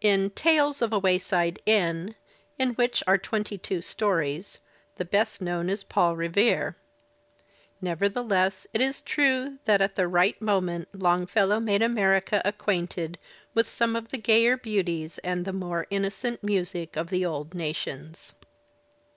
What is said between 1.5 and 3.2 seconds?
Inn," in which are